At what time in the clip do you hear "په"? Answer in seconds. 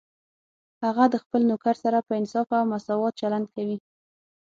2.07-2.11